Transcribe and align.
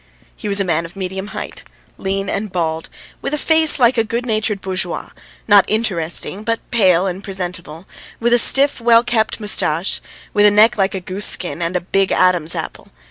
He 0.35 0.47
was 0.47 0.59
a 0.59 0.63
man 0.65 0.83
of 0.85 0.95
medium 0.95 1.27
height, 1.27 1.63
lean 1.99 2.27
and 2.27 2.51
bald, 2.51 2.89
with 3.21 3.35
a 3.35 3.37
face 3.37 3.77
like 3.79 3.99
a 3.99 4.03
good 4.03 4.25
natured 4.25 4.59
bourgeois, 4.59 5.09
not 5.47 5.63
interesting, 5.67 6.43
but 6.43 6.59
pale 6.71 7.05
and 7.05 7.23
presentable, 7.23 7.85
with 8.19 8.33
a 8.33 8.39
stiff, 8.39 8.81
well 8.81 9.03
kept 9.03 9.39
moustache, 9.39 10.01
with 10.33 10.47
a 10.47 10.49
neck 10.49 10.75
like 10.75 10.93
gooseskin, 11.05 11.61
and 11.61 11.75
a 11.75 11.81
big 11.81 12.11
Adam's 12.11 12.55
apple. 12.55 12.87